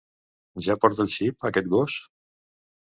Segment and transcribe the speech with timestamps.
[0.67, 2.03] Ja porta el xip, aquest gos?